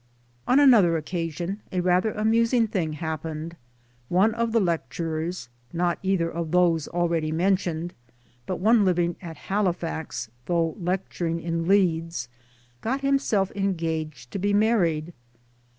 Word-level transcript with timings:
On 0.47 0.59
another 0.59 0.97
occasion 0.97 1.61
a 1.71 1.79
rather 1.79 2.11
amusing 2.11 2.65
thing 2.65 2.93
hap 2.93 3.21
pened. 3.21 3.53
One 4.09 4.33
of 4.33 4.51
the 4.51 4.59
lecturers 4.59 5.47
not 5.71 5.99
either 6.01 6.27
of 6.27 6.49
those 6.49 6.87
already 6.87 7.31
mentioned, 7.31 7.93
but 8.47 8.59
one 8.59 8.83
living 8.83 9.15
at 9.21 9.37
Halifax 9.37 10.31
though 10.47 10.69
also 10.69 10.79
lecturing 10.79 11.39
in 11.39 11.67
Leeds 11.67 12.29
got 12.81 13.01
himself 13.01 13.51
engaged 13.53 14.31
to 14.31 14.39
be 14.39 14.55
married. 14.55 15.13